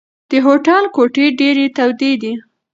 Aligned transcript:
د 0.29 0.31
هوټل 0.45 0.83
کوټې 0.95 1.25
ډېرې 1.39 1.65
تودې 1.75 2.11
دي. 2.21 2.33